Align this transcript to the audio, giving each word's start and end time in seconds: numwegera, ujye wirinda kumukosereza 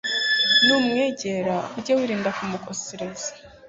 numwegera, 0.65 1.55
ujye 1.77 1.93
wirinda 1.97 2.29
kumukosereza 2.37 3.29